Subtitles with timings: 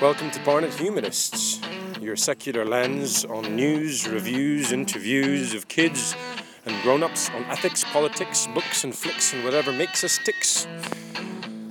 [0.00, 1.60] Welcome to Barnet Humanists,
[2.00, 6.16] your secular lens on news, reviews, interviews of kids
[6.64, 10.66] and grown ups on ethics, politics, books, and flicks, and whatever makes us ticks.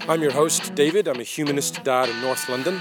[0.08, 1.08] I'm your host, David.
[1.08, 2.80] I'm a humanist dad in North London,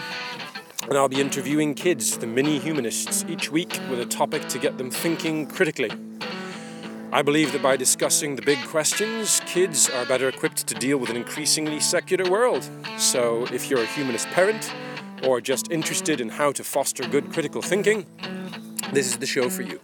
[0.83, 4.77] and I'll be interviewing kids, the mini humanists, each week with a topic to get
[4.77, 5.91] them thinking critically.
[7.11, 11.09] I believe that by discussing the big questions, kids are better equipped to deal with
[11.09, 12.69] an increasingly secular world.
[12.99, 14.71] So, if you're a humanist parent,
[15.25, 18.07] or just interested in how to foster good critical thinking,
[18.93, 19.81] this is the show for you.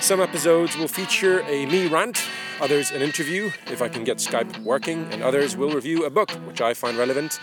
[0.00, 2.22] Some episodes will feature a me rant,
[2.60, 6.30] others an interview, if I can get Skype working, and others will review a book
[6.46, 7.38] which I find relevant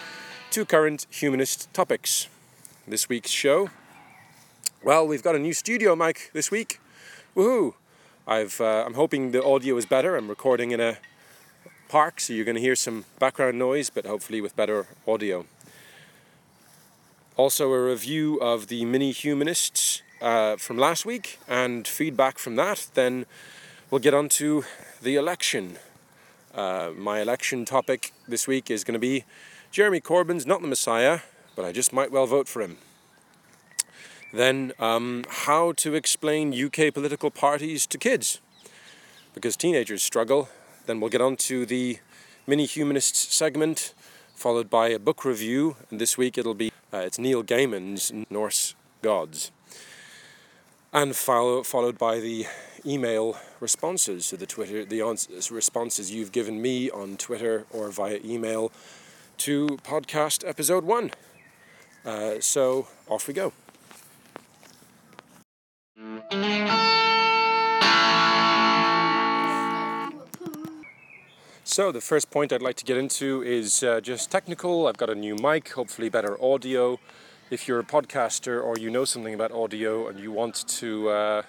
[0.51, 2.27] to current humanist topics.
[2.87, 3.69] This week's show,
[4.83, 6.79] well, we've got a new studio mic this week.
[7.35, 7.73] Woohoo!
[8.27, 10.15] I've, uh, I'm hoping the audio is better.
[10.15, 10.97] I'm recording in a
[11.89, 15.45] park, so you're going to hear some background noise, but hopefully with better audio.
[17.37, 22.87] Also, a review of the Mini Humanists uh, from last week and feedback from that.
[22.95, 23.27] Then
[23.91, 24.65] we'll get on to
[25.03, 25.77] the election.
[26.55, 29.23] Uh, my election topic this week is going to be
[29.69, 31.19] Jeremy Corbyn's not the Messiah,
[31.55, 32.77] but I just might well vote for him.
[34.33, 38.41] Then, um, how to explain UK political parties to kids,
[39.35, 40.49] because teenagers struggle.
[40.87, 41.99] Then we'll get on to the
[42.47, 43.93] Mini Humanists segment,
[44.37, 48.75] followed by a book review, and this week it'll be uh, it's Neil Gaiman's Norse
[49.01, 49.51] Gods.
[50.93, 52.45] And follow, followed by the
[52.85, 55.01] email responses, to the Twitter, the
[55.51, 58.71] responses you've given me on Twitter or via email
[59.39, 61.11] to podcast episode one.
[62.05, 63.51] Uh, so off we go.
[71.77, 74.87] So, the first point I'd like to get into is uh, just technical.
[74.87, 76.99] I've got a new mic, hopefully, better audio.
[77.51, 81.41] If you're a podcaster or you know something about audio and you want to, uh,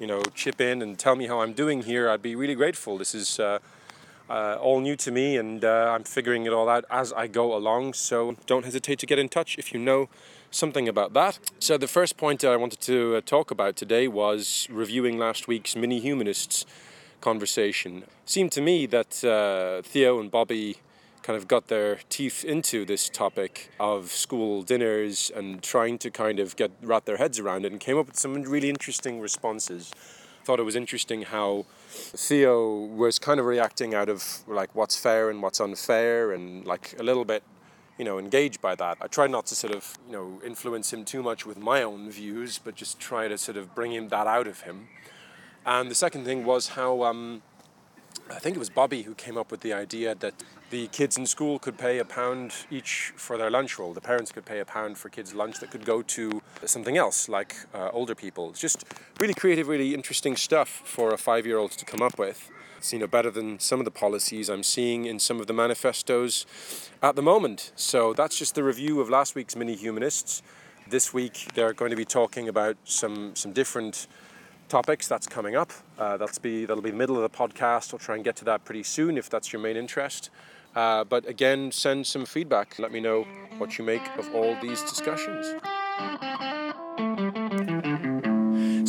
[0.00, 2.98] you know, chip in and tell me how I'm doing here, I'd be really grateful.
[2.98, 3.60] This is uh,
[4.28, 7.54] uh all new to me and uh, I'm figuring it all out as I go
[7.54, 7.94] along.
[7.94, 10.08] So, don't hesitate to get in touch if you know
[10.50, 11.38] something about that.
[11.60, 15.76] So, the first point I wanted to uh, talk about today was reviewing last week's
[15.76, 16.66] Mini Humanists
[17.20, 17.98] conversation.
[17.98, 20.78] It seemed to me that uh, Theo and Bobby
[21.26, 26.38] kind of got their teeth into this topic of school dinners and trying to kind
[26.38, 29.90] of get wrap their heads around it and came up with some really interesting responses.
[30.44, 35.28] Thought it was interesting how Theo was kind of reacting out of like what's fair
[35.28, 37.42] and what's unfair and like a little bit
[37.98, 38.98] you know engaged by that.
[39.00, 42.10] I try not to sort of you know influence him too much with my own
[42.10, 44.88] views, but just try to sort of bring him that out of him.
[45.66, 47.42] And the second thing was how um,
[48.30, 50.34] I think it was Bobby who came up with the idea that
[50.70, 53.92] the kids in school could pay a pound each for their lunch roll.
[53.92, 57.28] The parents could pay a pound for kids' lunch that could go to something else,
[57.28, 58.50] like uh, older people.
[58.50, 58.84] It's just
[59.20, 62.48] really creative, really interesting stuff for a five year old to come up with.
[62.78, 65.52] It's you know better than some of the policies I'm seeing in some of the
[65.52, 66.46] manifestos
[67.02, 67.72] at the moment.
[67.74, 70.42] So that's just the review of last week's mini humanists.
[70.88, 74.06] This week they're going to be talking about some some different
[74.68, 75.72] topics that's coming up.
[75.98, 77.92] Uh, that's be that'll be the middle of the podcast.
[77.92, 80.30] I'll try and get to that pretty soon if that's your main interest.
[80.74, 82.78] Uh, but again, send some feedback.
[82.78, 83.26] Let me know
[83.58, 85.46] what you make of all these discussions.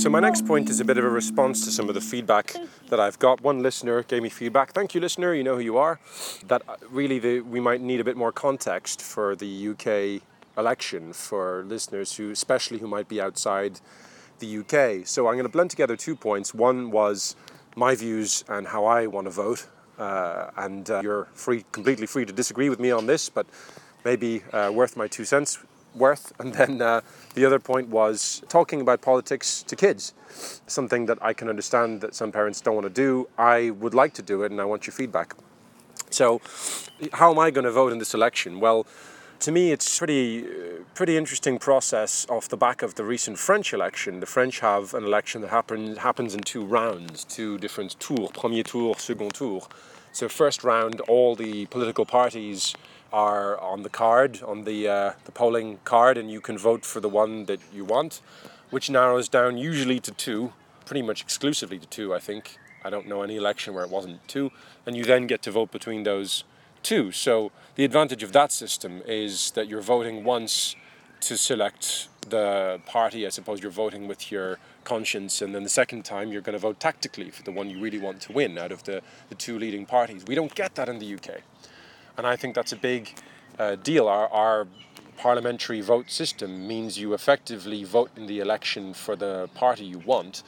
[0.01, 2.55] So my next point is a bit of a response to some of the feedback
[2.89, 3.41] that I've got.
[3.41, 4.73] One listener gave me feedback.
[4.73, 5.33] Thank you, listener.
[5.33, 5.99] You know who you are.
[6.47, 10.21] That uh, really the, we might need a bit more context for the UK
[10.57, 13.79] election for listeners who, especially who might be outside
[14.39, 15.07] the UK.
[15.07, 16.53] So I'm going to blend together two points.
[16.53, 17.35] One was
[17.75, 19.67] my views and how I want to vote,
[19.99, 23.45] uh, and uh, you're free, completely free to disagree with me on this, but
[24.03, 25.59] maybe uh, worth my two cents
[25.95, 26.33] worth.
[26.39, 27.01] And then uh,
[27.33, 30.13] the other point was talking about politics to kids,
[30.67, 33.27] something that I can understand that some parents don't want to do.
[33.37, 35.35] I would like to do it, and I want your feedback.
[36.09, 36.41] So,
[37.13, 38.59] how am I going to vote in this election?
[38.59, 38.87] Well,
[39.39, 40.45] to me, it's pretty
[40.93, 44.19] pretty interesting process off the back of the recent French election.
[44.19, 48.63] The French have an election that happens happens in two rounds, two different tours, premier
[48.63, 49.67] tour, second tour.
[50.11, 52.75] So first round, all the political parties
[53.13, 56.99] are on the card, on the uh, the polling card, and you can vote for
[56.99, 58.21] the one that you want,
[58.69, 60.53] which narrows down usually to two,
[60.85, 62.57] pretty much exclusively to two, I think.
[62.83, 64.51] I don't know any election where it wasn't two,
[64.85, 66.43] and you then get to vote between those
[66.83, 67.11] two.
[67.11, 70.75] So the advantage of that system is that you're voting once
[71.21, 73.25] to select the party.
[73.25, 76.59] I suppose you're voting with your conscience, and then the second time you're going to
[76.59, 79.57] vote tactically for the one you really want to win out of the, the two
[79.59, 80.23] leading parties.
[80.25, 81.41] We don't get that in the UK.
[82.17, 83.13] And I think that's a big
[83.59, 84.07] uh, deal.
[84.07, 84.67] Our, our
[85.17, 90.43] parliamentary vote system means you effectively vote in the election for the party you want,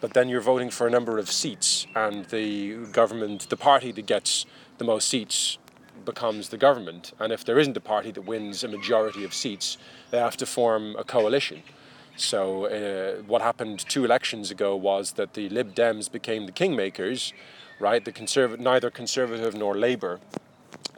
[0.00, 4.06] but then you're voting for a number of seats, and the government, the party that
[4.06, 4.46] gets
[4.78, 5.58] the most seats
[6.04, 7.12] becomes the government.
[7.18, 9.76] And if there isn't a party that wins a majority of seats,
[10.10, 11.62] they have to form a coalition.
[12.16, 17.32] So, uh, what happened two elections ago was that the Lib Dems became the kingmakers,
[17.78, 18.04] right?
[18.04, 20.20] The conserv- neither Conservative nor Labour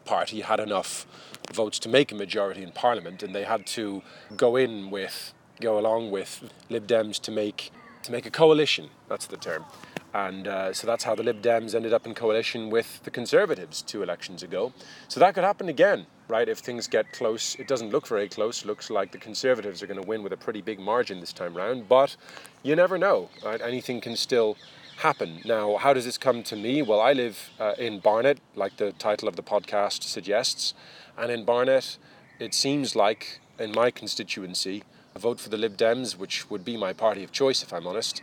[0.04, 1.06] party had enough
[1.52, 4.02] votes to make a majority in Parliament, and they had to
[4.36, 7.70] go in with, go along with Lib Dems to make
[8.02, 8.90] to make a coalition.
[9.08, 9.64] That's the term.
[10.14, 13.80] And uh, so that's how the Lib Dems ended up in coalition with the Conservatives
[13.80, 14.72] two elections ago.
[15.08, 16.48] So that could happen again, right?
[16.48, 18.66] If things get close, it doesn't look very close.
[18.66, 21.56] Looks like the Conservatives are going to win with a pretty big margin this time
[21.56, 21.88] round.
[21.88, 22.16] But
[22.62, 23.60] you never know, right?
[23.60, 24.58] Anything can still
[24.98, 25.40] happen.
[25.44, 26.82] Now, how does this come to me?
[26.82, 30.74] Well, I live uh, in Barnet, like the title of the podcast suggests.
[31.16, 31.96] And in Barnet,
[32.38, 34.82] it seems like in my constituency,
[35.14, 37.86] a vote for the Lib Dems, which would be my party of choice if I'm
[37.86, 38.22] honest,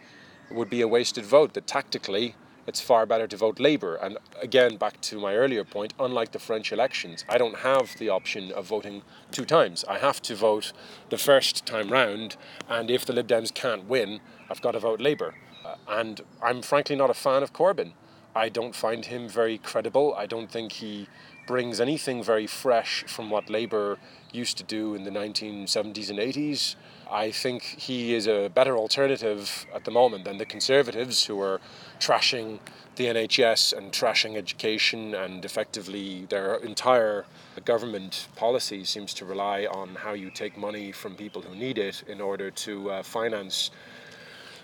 [0.52, 1.54] would be a wasted vote.
[1.54, 2.36] That tactically,
[2.68, 3.96] it's far better to vote Labour.
[3.96, 8.10] And again, back to my earlier point, unlike the French elections, I don't have the
[8.10, 9.02] option of voting
[9.32, 9.84] two times.
[9.88, 10.72] I have to vote
[11.10, 12.36] the first time round,
[12.68, 14.20] and if the Lib Dems can't win,
[14.50, 15.34] I've got to vote Labour.
[15.66, 17.94] Uh, and I'm frankly not a fan of Corbyn.
[18.36, 20.14] I don't find him very credible.
[20.14, 21.08] I don't think he
[21.48, 23.98] brings anything very fresh from what Labour
[24.32, 26.76] used to do in the 1970s and 80s.
[27.12, 31.60] I think he is a better alternative at the moment than the Conservatives, who are
[32.00, 32.60] trashing
[32.96, 37.26] the NHS and trashing education, and effectively their entire
[37.66, 42.04] government policy seems to rely on how you take money from people who need it
[42.08, 43.72] in order to uh, finance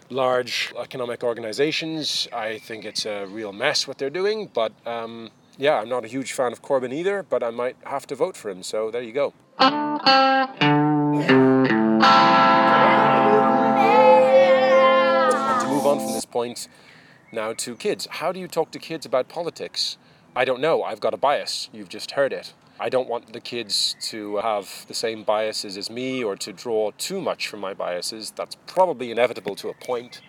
[0.09, 2.27] large economic organizations.
[2.31, 6.07] I think it's a real mess what they're doing, but um, yeah, I'm not a
[6.07, 9.01] huge fan of Corbyn either, but I might have to vote for him, so there
[9.01, 9.33] you go.
[16.35, 16.67] Point
[17.31, 18.07] now to kids.
[18.19, 19.97] How do you talk to kids about politics?
[20.35, 20.83] I don't know.
[20.83, 21.69] I've got a bias.
[21.71, 22.53] You've just heard it.
[22.77, 26.91] I don't want the kids to have the same biases as me or to draw
[26.97, 28.33] too much from my biases.
[28.35, 30.19] That's probably inevitable to a point,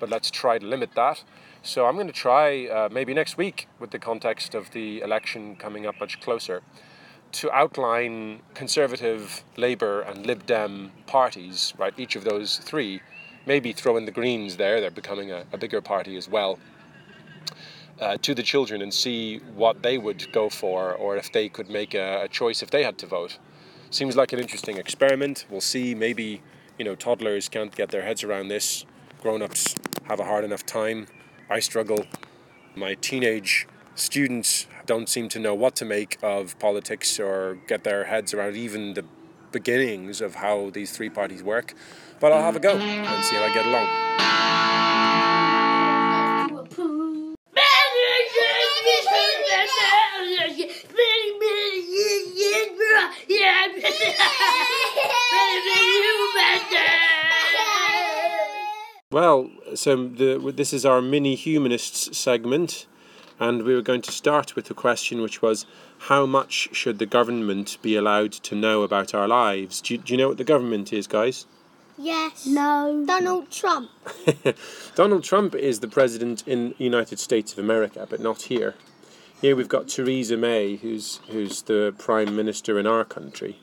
[0.00, 1.22] but let's try to limit that.
[1.62, 5.54] So I'm going to try uh, maybe next week, with the context of the election
[5.54, 6.62] coming up much closer,
[7.38, 11.94] to outline Conservative, Labour, and Lib Dem parties, right?
[11.96, 13.00] Each of those three.
[13.46, 16.58] Maybe throw in the Greens there, they're becoming a, a bigger party as well.
[18.00, 21.68] Uh, to the children and see what they would go for, or if they could
[21.68, 23.38] make a, a choice if they had to vote.
[23.90, 25.44] Seems like an interesting experiment.
[25.50, 25.94] We'll see.
[25.94, 26.42] Maybe
[26.78, 28.86] you know toddlers can't get their heads around this.
[29.20, 31.06] Grown-ups have a hard enough time.
[31.48, 32.06] I struggle.
[32.74, 38.04] My teenage students don't seem to know what to make of politics or get their
[38.04, 39.04] heads around even the
[39.52, 41.74] beginnings of how these three parties work.
[42.20, 43.88] But I'll have a go and see how I get along.
[59.12, 62.86] Well, so the, this is our mini humanists segment,
[63.38, 65.66] and we were going to start with the question which was
[66.08, 69.80] how much should the government be allowed to know about our lives?
[69.80, 71.46] Do you, do you know what the government is, guys?
[71.98, 72.46] Yes.
[72.46, 73.04] No.
[73.06, 73.90] Donald Trump.
[74.94, 78.74] Donald Trump is the president in the United States of America, but not here.
[79.40, 83.58] Here we've got Theresa May, who's who's the prime minister in our country.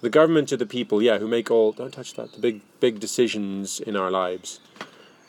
[0.00, 2.98] The government are the people, yeah, who make all don't touch that the big big
[2.98, 4.60] decisions in our lives.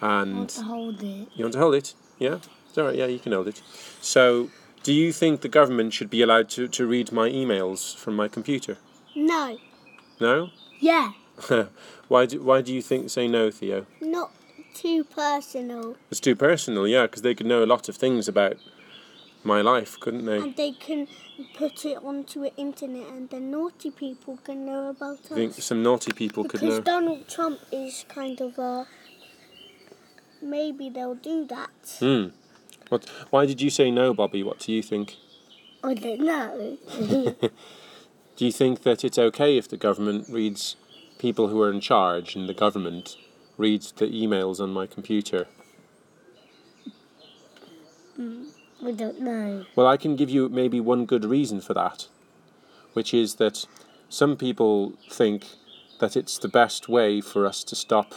[0.01, 1.27] And want to hold it.
[1.35, 1.93] you want to hold it?
[2.17, 2.39] Yeah?
[2.73, 3.61] It's all right, yeah, you can hold it.
[4.01, 4.49] So,
[4.81, 8.27] do you think the government should be allowed to, to read my emails from my
[8.27, 8.77] computer?
[9.15, 9.59] No.
[10.19, 10.49] No?
[10.79, 11.11] Yeah.
[12.07, 13.85] why, do, why do you think say no, Theo?
[14.01, 14.31] Not
[14.73, 15.97] too personal.
[16.09, 18.57] It's too personal, yeah, because they could know a lot of things about
[19.43, 20.37] my life, couldn't they?
[20.37, 21.07] And they can
[21.55, 25.31] put it onto the internet and the naughty people can know about it.
[25.31, 26.83] I think some naughty people could Because know.
[26.83, 28.87] Donald Trump is kind of a.
[30.41, 31.69] Maybe they'll do that.
[31.99, 32.29] Hmm.
[32.89, 33.09] What?
[33.29, 34.43] Why did you say no, Bobby?
[34.43, 35.15] What do you think?
[35.83, 36.77] I don't know.
[38.35, 40.75] Do you think that it's okay if the government reads
[41.19, 43.15] people who are in charge and the government
[43.57, 45.45] reads the emails on my computer?
[48.19, 48.47] Mm,
[48.81, 49.65] we don't know.
[49.75, 52.07] Well, I can give you maybe one good reason for that,
[52.93, 53.67] which is that
[54.09, 55.45] some people think
[55.99, 58.15] that it's the best way for us to stop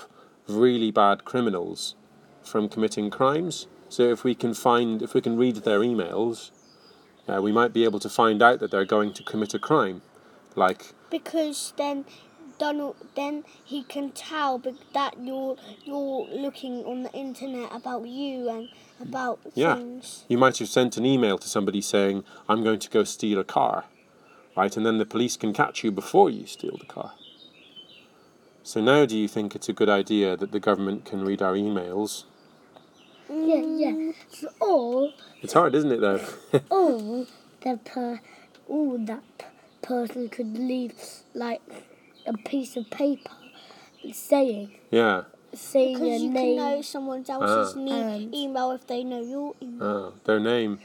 [0.49, 1.95] really bad criminals
[2.43, 3.67] from committing crimes.
[3.89, 6.51] So if we can find, if we can read their emails,
[7.29, 10.03] uh, we might be able to find out that they're going to commit a crime,
[10.55, 12.05] like because then
[12.59, 14.59] Donald then he can tell
[14.93, 18.69] that you're you're looking on the internet about you and
[19.01, 19.75] about Yeah.
[19.75, 20.25] things.
[20.29, 23.45] You might have sent an email to somebody saying, I'm going to go steal a
[23.45, 23.85] car,
[24.57, 24.77] right?
[24.77, 27.13] And then the police can catch you before you steal the car.
[28.63, 31.55] So now do you think it's a good idea that the government can read our
[31.55, 32.25] emails?
[33.29, 34.13] Yeah, yeah.
[34.31, 35.11] So, or,
[35.43, 36.21] It's hard, isn't it, though?
[36.71, 37.27] all
[37.63, 38.21] the per,
[38.69, 39.23] or that
[39.83, 40.93] person could leave
[41.35, 41.61] like
[42.27, 43.31] a piece of paper
[44.13, 45.23] saying yeah.
[45.53, 46.57] saying Because your you name.
[46.59, 47.81] can know someone else's Ah.
[47.81, 49.83] ne- And- email if they know your email.
[49.87, 50.79] Oh, their name.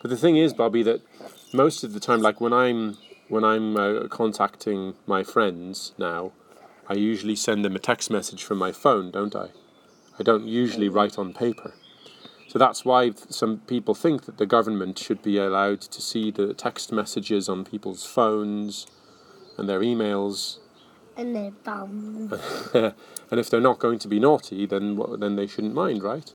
[0.00, 1.00] But the thing is, Bobby, that
[1.52, 2.96] most of the time, like when I'm
[3.28, 6.32] when I'm uh, contacting my friends now,
[6.88, 9.48] I usually send them a text message from my phone, don't I?
[10.18, 11.74] I don't usually write on paper.
[12.48, 16.54] So that's why some people think that the government should be allowed to see the
[16.54, 18.86] text messages on people's phones
[19.56, 20.58] and their emails.
[21.16, 22.32] and their bum.
[22.74, 26.32] and if they're not going to be naughty, then then they shouldn't mind, right?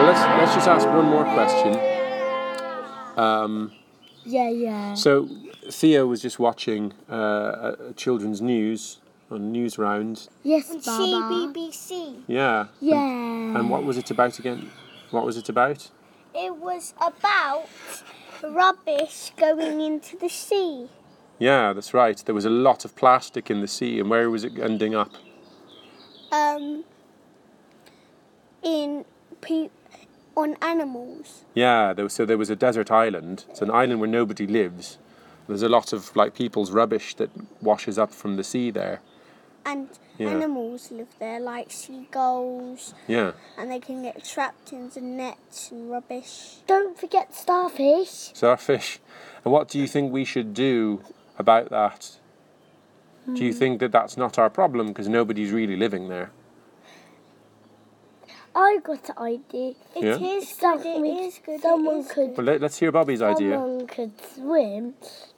[0.00, 1.78] Well, let's let's just ask one more question.
[3.16, 3.72] Um,
[4.24, 4.94] Yeah, yeah.
[4.94, 5.28] so
[5.70, 8.98] Theo was just watching uh, children's news
[9.30, 10.28] on Newsround.
[10.42, 11.04] Yes, And Baba.
[11.04, 12.22] CBBC.
[12.26, 12.66] Yeah.
[12.80, 12.96] Yeah.
[12.98, 14.70] And what was it about again?
[15.10, 15.90] What was it about?
[16.34, 17.66] It was about
[18.42, 20.88] rubbish going into the sea.
[21.38, 22.16] Yeah, that's right.
[22.24, 25.10] There was a lot of plastic in the sea, and where was it ending up?
[26.30, 26.84] Um,
[28.62, 29.04] in
[29.40, 29.70] pe-
[30.36, 31.44] on animals.
[31.54, 33.46] Yeah, there was, so there was a desert island.
[33.48, 34.98] It's an island where nobody lives.
[35.48, 39.00] There's a lot of like people's rubbish that washes up from the sea there.
[39.64, 39.88] And
[40.18, 40.30] Yeah.
[40.30, 43.32] animals live there, like seagulls, Yeah.
[43.58, 46.58] and they can get trapped into nets and rubbish.
[46.66, 48.32] Don't forget starfish.
[48.34, 49.00] Starfish.
[49.44, 51.02] And what do you think we should do
[51.38, 52.18] about that?
[53.34, 53.58] Do you hmm.
[53.58, 56.30] think that that's not our problem because nobody's really living there?
[58.54, 59.74] I got an idea.
[59.94, 60.16] It Yeah.
[60.16, 60.86] is good.
[60.86, 61.60] It is good.
[61.60, 62.36] someone it is could- good.
[62.36, 63.54] Well, let, let's hear Bobby's idea.
[63.54, 64.94] Someone could swim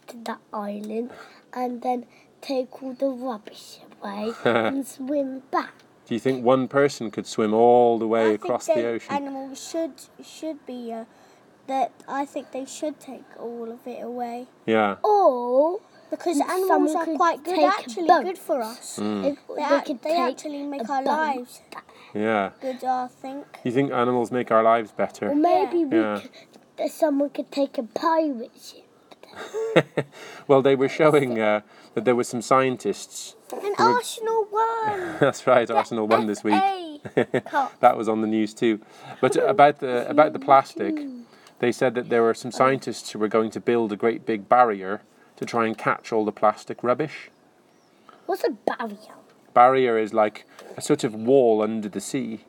[0.07, 1.11] to that island
[1.53, 2.07] and then
[2.41, 5.73] take all the rubbish away and swim back.
[6.07, 8.89] Do you think one person could swim all the way I across think the they-
[8.89, 9.13] ocean?
[9.15, 9.93] Animals should
[10.25, 11.05] should be uh,
[11.69, 11.93] that.
[12.09, 14.97] I think they should take all of it away Yeah.
[15.05, 15.81] Or
[16.11, 17.59] because And animals are quite good.
[17.65, 18.25] Actually, boat.
[18.25, 18.99] good for us.
[18.99, 19.33] Mm.
[19.33, 21.11] if They, they, act- could they take actually make a our boat.
[21.37, 21.61] lives
[22.15, 22.51] Yeah.
[22.61, 22.85] good.
[22.85, 23.47] I think.
[23.65, 25.35] You think animals make our lives Or better?
[25.35, 26.19] maybe we Yeah.
[26.21, 26.31] could,
[26.77, 28.82] that someone could take a pirate ship.
[30.49, 31.61] well, they were showing uh,
[31.95, 33.37] that there were some scientists.
[33.53, 35.17] And Arsenal won.
[35.21, 36.63] That's right, Arsenal won this week.
[37.81, 38.81] That was on the news too.
[39.21, 40.95] But about the about the plastic,
[41.59, 44.49] they said that there were some scientists who were going to build a great big
[44.49, 45.03] barrier
[45.37, 47.31] to try and catch all the plastic rubbish.
[48.27, 49.17] What's a barrier?
[49.53, 50.47] Barrier is like
[50.77, 52.45] a sort of wall under the sea.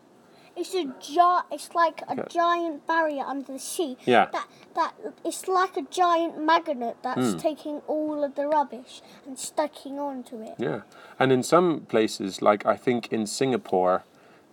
[0.55, 3.97] It's a gi- It's like a giant barrier under the sea.
[4.05, 4.27] Yeah.
[4.31, 4.93] That that
[5.25, 7.37] it's like a giant magnet that's Hmm.
[7.37, 10.55] taking all of the rubbish and sticking onto it.
[10.57, 10.81] Yeah,
[11.19, 14.03] and in some places, like I think in Singapore,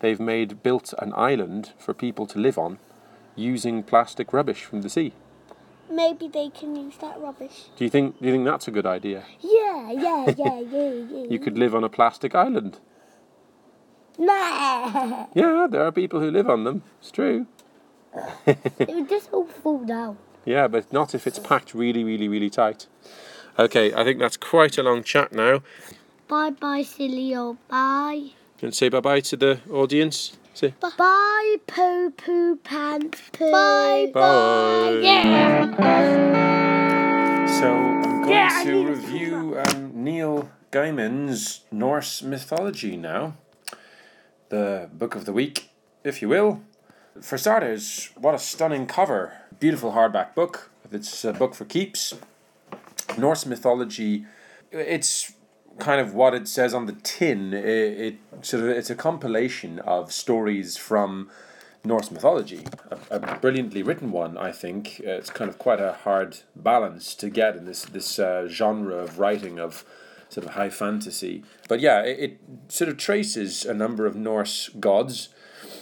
[0.01, 2.79] they've made built an island for people to live on,
[3.37, 5.13] using plastic rubbish from the sea.
[5.91, 7.69] Maybe they can use that rubbish.
[7.77, 8.19] Do you think?
[8.21, 9.25] Do you think that's a good idea?
[9.41, 11.25] Yeah, yeah, yeah, yeah, yeah.
[11.29, 12.79] You could live on a plastic island.
[14.21, 15.27] Nah.
[15.35, 16.83] Yeah, there are people who live on them.
[17.01, 17.47] It's true.
[18.47, 20.19] it would just all fall down.
[20.45, 22.87] Yeah, but not if it's packed really, really, really tight.
[23.59, 25.63] Okay, I think that's quite a long chat now.
[26.29, 28.31] Bye bye, silly old bye.
[28.63, 30.37] And say bye bye to the audience.
[30.53, 33.51] Say Bye, poo poo pants poo.
[33.51, 34.11] Bye.
[34.13, 34.99] bye.
[35.03, 35.67] Yeah.
[37.59, 43.35] So I'm going Yeah, to to review um, Neil Gaiman's Norse mythology now.
[44.51, 45.71] The book of the week,
[46.03, 46.61] if you will.
[47.21, 49.33] For starters, what a stunning cover.
[49.61, 50.73] Beautiful hardback book.
[50.91, 52.15] It's a book for keeps.
[53.17, 54.27] Norse mythology,
[54.73, 55.35] it's
[55.79, 57.55] kind of what it says on the tin.
[57.55, 61.31] It, it sort of it's a compilation of stories from
[61.85, 62.65] Norse mythology.
[62.91, 65.01] A, a brilliantly written one, I think.
[65.07, 68.97] Uh, it's kind of quite a hard balance to get in this this uh, genre
[68.97, 69.85] of writing of
[70.31, 71.43] sort of high fantasy.
[71.69, 75.29] But yeah, it, it sort of traces a number of Norse gods.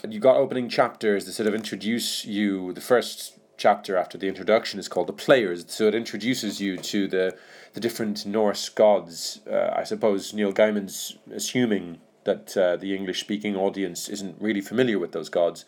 [0.08, 2.72] You've got opening chapters that sort of introduce you.
[2.72, 7.08] The first chapter after the introduction is called the Players, so it introduces you to
[7.08, 7.36] the
[7.74, 9.40] the different Norse gods.
[9.50, 14.98] Uh, I suppose Neil Gaiman's assuming that uh, the English speaking audience isn't really familiar
[14.98, 15.64] with those gods.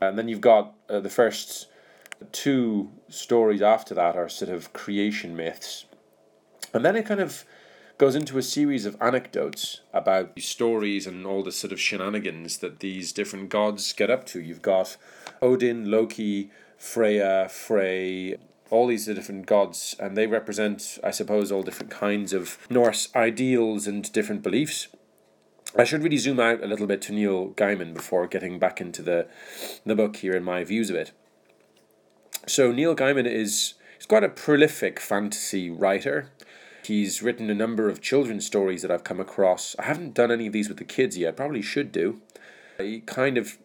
[0.00, 1.68] And then you've got uh, the first
[2.30, 5.86] Two stories after that are sort of creation myths.
[6.72, 7.44] And then it kind of
[7.98, 12.80] goes into a series of anecdotes about stories and all the sort of shenanigans that
[12.80, 14.40] these different gods get up to.
[14.40, 14.96] You've got
[15.40, 18.36] Odin, Loki, Freya, Frey,
[18.70, 23.86] all these different gods, and they represent, I suppose, all different kinds of Norse ideals
[23.86, 24.88] and different beliefs.
[25.76, 29.02] I should really zoom out a little bit to Neil Gaiman before getting back into
[29.02, 29.26] the
[29.86, 31.12] the book here and my views of it.
[32.46, 36.30] So Neil Gaiman is he's quite a prolific fantasy writer.
[36.84, 39.76] He's written a number of children's stories that I've come across.
[39.78, 42.20] I haven't done any of these with the kids yet, probably should do.
[42.78, 43.58] He kind of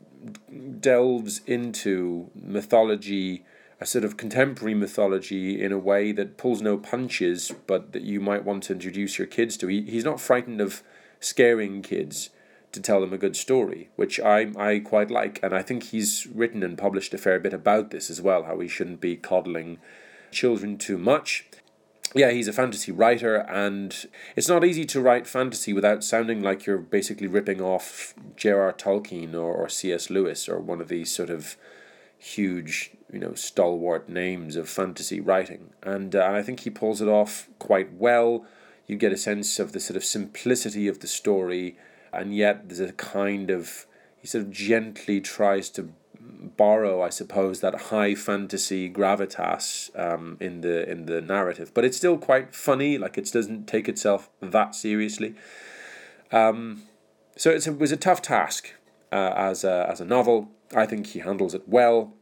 [0.80, 3.44] delves into mythology,
[3.82, 8.20] a sort of contemporary mythology in a way that pulls no punches, but that you
[8.20, 9.68] might want to introduce your kids to.
[9.68, 10.84] He, he's not frightened of
[11.20, 12.30] scaring kids
[12.72, 15.40] to tell them a good story, which I, I quite like.
[15.42, 18.56] And I think he's written and published a fair bit about this as well, how
[18.56, 19.80] we shouldn't be coddling
[20.30, 21.46] children too much
[22.16, 26.66] yeah, he's a fantasy writer, and it's not easy to write fantasy without sounding like
[26.66, 28.74] you're basically ripping off J.R.R.
[28.74, 30.10] Tolkien or, or C.S.
[30.10, 31.58] Lewis or one of these sort of
[32.18, 35.72] huge, you know, stalwart names of fantasy writing.
[35.84, 38.46] And, uh, and I think he pulls it off quite well.
[38.88, 41.78] You get a sense of the sort of simplicity of the story,
[42.14, 43.86] and yet there's a kind of,
[44.18, 45.90] he sort of gently tries to
[46.56, 51.98] borrow, I suppose, that high fantasy gravitas um, in the in the narrative, but it's
[51.98, 52.98] still quite funny.
[52.98, 55.36] Like it doesn't take itself that seriously.
[56.32, 56.84] Um,
[57.36, 58.74] so it was a tough task
[59.12, 60.50] uh, as a as a novel.
[60.76, 62.14] I think he handles it well.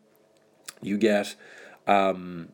[0.81, 1.35] You get
[1.87, 2.49] um,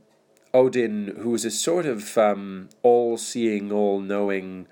[0.53, 4.67] Odin, who is a sort of um, all-seeing, all-knowing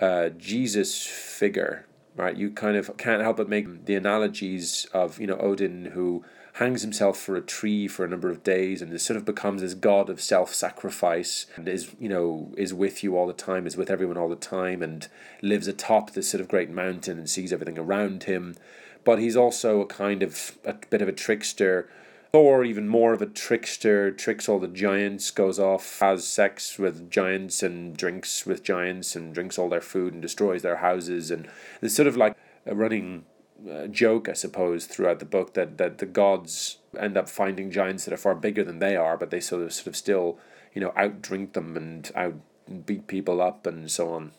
[0.00, 1.86] uh, Jesus figure
[2.16, 2.36] right?
[2.36, 6.80] You kind of can't help but make the analogies of, you know, Odin who hangs
[6.80, 10.08] himself for a tree for a number of days and sort of becomes this god
[10.08, 14.16] of self-sacrifice and is, you know, is with you all the time, is with everyone
[14.16, 15.08] all the time and
[15.42, 18.56] lives atop this sort of great mountain and sees everything around him.
[19.04, 21.90] But he's also a kind of a bit of a trickster
[22.32, 27.10] Thor, even more of a trickster, tricks all the giants, goes off, has sex with
[27.10, 31.30] giants and drinks with giants and drinks all their food and destroys their houses.
[31.30, 31.48] And
[31.80, 32.36] it's sort of like
[32.66, 33.24] a running
[33.70, 38.04] uh, joke, I suppose, throughout the book that, that the gods end up finding giants
[38.04, 40.38] that are far bigger than they are, but they sort of, sort of still,
[40.74, 42.34] you know, outdrink them and out
[42.84, 44.32] beat people up and so on.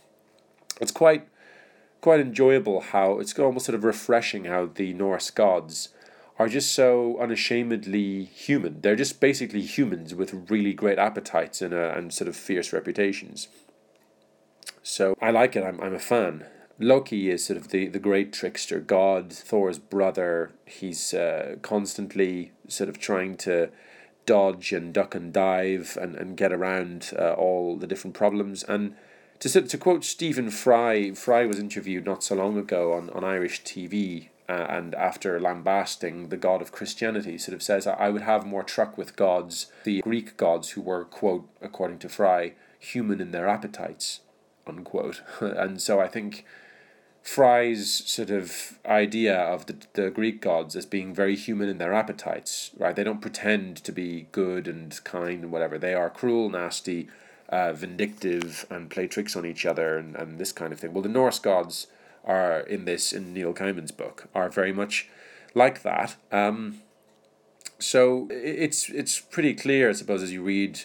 [0.80, 1.28] It's quite
[2.02, 5.90] quite enjoyable how it's almost sort of refreshing how the Norse gods
[6.40, 8.82] are just so unashamedly human.
[8.82, 13.48] They're just basically humans with really great appetites and, uh, and sort of fierce reputations.
[14.84, 16.46] So I like it, I'm, I'm a fan.
[16.80, 20.52] Loki is sort of the, the great trickster god, Thor's brother.
[20.66, 23.72] He's uh, constantly sort of trying to
[24.28, 28.62] dodge and duck and dive and, and get around uh, all the different problems.
[28.64, 28.96] And
[29.40, 33.64] to, to quote Stephen Fry, Fry was interviewed not so long ago on, on Irish
[33.64, 38.46] TV uh, and after lambasting the God of Christianity, sort of says, I would have
[38.46, 43.32] more truck with gods, the Greek gods who were, quote, according to Fry, human in
[43.32, 44.22] their appetites,
[44.66, 45.22] unquote.
[45.42, 46.46] and so I think
[47.22, 51.94] Fry's sort of idea of the, the Greek gods as being very human in their
[51.94, 52.96] appetites, right?
[52.96, 55.78] They don't pretend to be good and kind and whatever.
[55.78, 57.10] They are cruel, nasty,
[57.50, 60.94] uh, vindictive, and play tricks on each other and, and this kind of thing.
[60.94, 61.88] Well, the Norse gods
[62.28, 65.08] are in this in Neil Gaiman's book are very much
[65.56, 66.18] like that.
[66.32, 66.82] Um,
[67.80, 70.82] so it's it's pretty clear, I suppose, as you read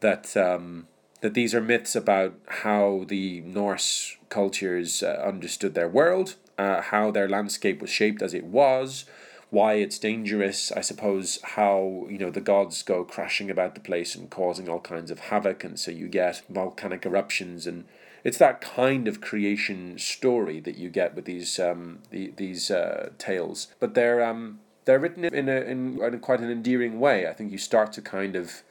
[0.00, 0.88] that um,
[1.20, 2.34] that these are myths about
[2.64, 8.34] how the Norse cultures uh, understood their world, uh, how their landscape was shaped as
[8.34, 9.04] it was,
[9.50, 10.72] why it's dangerous.
[10.72, 14.80] I suppose how you know the gods go crashing about the place and causing all
[14.80, 17.84] kinds of havoc, and so you get volcanic eruptions and
[18.24, 23.10] it's that kind of creation story that you get with these um, the, these uh,
[23.18, 23.68] tales.
[23.78, 27.28] But they're um, they're written in a, in, in quite an endearing way.
[27.28, 28.62] I think you start to kind of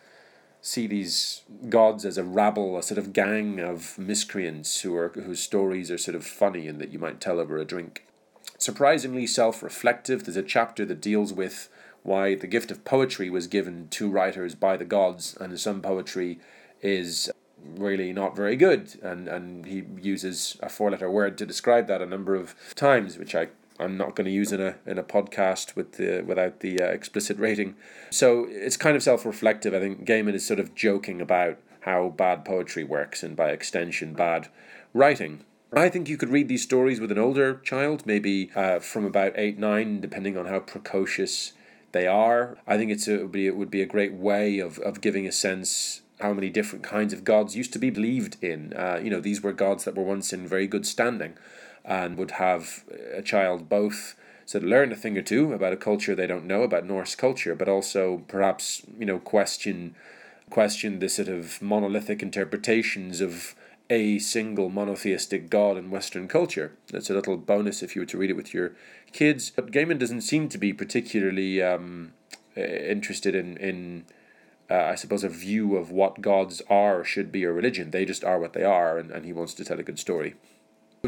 [0.62, 5.40] see these gods as a rabble, a sort of gang of miscreants who are whose
[5.40, 8.06] stories are sort of funny and that you might tell over a drink.
[8.58, 10.24] Surprisingly self-reflective.
[10.24, 11.70] There's a chapter that deals with
[12.02, 16.40] why the gift of poetry was given to writers by the gods, and some poetry
[16.82, 17.32] is
[17.76, 19.00] really not very good.
[19.02, 23.18] And, and he uses a four letter word to describe that a number of times,
[23.18, 23.50] which I
[23.80, 26.86] I'm not going to use in a in a podcast with the without the uh,
[26.86, 27.76] explicit rating.
[28.12, 29.74] So it's kind of self reflective.
[29.74, 34.14] I think Gaiman is sort of joking about how bad poetry works and by extension
[34.14, 34.48] bad
[34.94, 35.44] writing.
[35.76, 39.34] I think you could read these stories with an older child, maybe uh, from about
[39.36, 41.54] eight nine, depending on how precocious
[41.94, 42.58] they are.
[42.68, 45.02] I think it's a, it would be it would be a great way of of
[45.02, 48.74] giving a sense how many different kinds of gods used to be believed in.
[48.74, 51.34] Uh, you know, these were gods that were once in very good standing,
[51.86, 52.84] and would have
[53.14, 56.64] a child both so learn a thing or two about a culture they don't know
[56.64, 59.96] about Norse culture, but also perhaps you know question
[60.50, 63.56] question the sort of monolithic interpretations of
[63.90, 66.74] a single monotheistic god in Western culture.
[66.92, 68.74] That's a little bonus if you were to read it with your
[69.12, 69.50] kids.
[69.50, 72.14] But Gaiman doesn't seem to be particularly um,
[72.56, 74.06] interested in in
[74.70, 77.92] uh, I suppose a view of what gods are should be or religion.
[77.92, 80.36] They just are what they are, and, and he wants to tell a good story.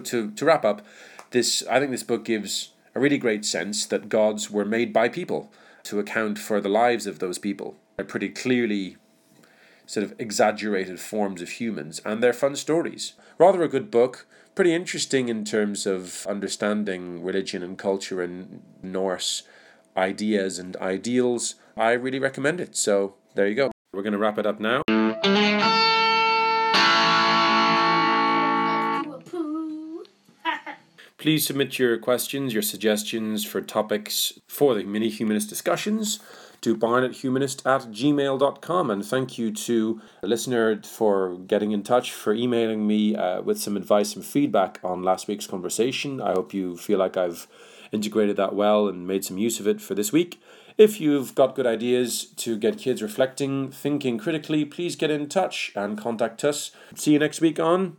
[0.04, 0.86] To to wrap up,
[1.32, 5.10] this I think this book gives a really great sense that gods were made by
[5.10, 5.52] people
[5.84, 7.76] to account for the lives of those people.
[7.96, 8.98] They're pretty clearly
[9.86, 13.14] sort of exaggerated forms of humans, and they're fun stories.
[13.38, 19.44] Rather a good book, pretty interesting in terms of understanding religion and culture and Norse
[19.96, 21.56] ideas and ideals.
[21.78, 22.76] I really recommend it.
[22.76, 23.72] So there you go.
[23.94, 24.82] We're going to wrap it up now.
[31.18, 36.20] Please submit your questions, your suggestions for topics for the mini humanist discussions
[36.62, 38.92] to barnethumanist at gmail.com.
[38.92, 43.60] And thank you to a listener for getting in touch, for emailing me uh, with
[43.60, 46.22] some advice and feedback on last week's conversation.
[46.22, 47.48] I hope you feel like I've
[47.92, 50.40] integrated that well and made some use of it for this week.
[50.78, 55.72] If you've got good ideas to get kids reflecting, thinking critically, please get in touch
[55.74, 56.72] and contact us.
[56.96, 57.96] See you next week on.